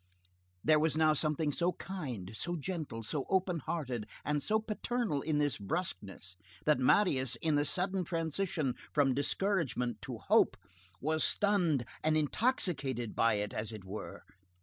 There 0.63 0.79
was 0.79 0.97
now 0.97 1.13
something 1.13 1.51
so 1.51 1.73
kind, 1.73 2.31
so 2.33 2.55
gentle, 2.55 3.03
so 3.03 3.25
openhearted, 3.29 4.05
and 4.25 4.41
so 4.41 4.59
paternal 4.59 5.21
in 5.21 5.37
this 5.37 5.59
brusqueness, 5.59 6.37
that 6.65 6.79
Marius, 6.79 7.35
in 7.35 7.53
the 7.53 7.65
sudden 7.65 8.03
transition 8.03 8.73
from 8.95 9.13
discouragement 9.13 10.01
to 10.01 10.17
hope, 10.17 10.57
was 10.99 11.23
stunned 11.23 11.85
and 12.03 12.17
intoxicated 12.17 13.15
by 13.15 13.35
it, 13.35 13.53
as 13.53 13.71
it 13.71 13.85
were. 13.85 14.23